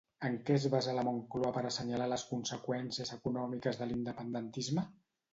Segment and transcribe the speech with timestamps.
[0.27, 4.87] En què es basa la Moncloa per assenyalar les conseqüències econòmiques de l'independentisme?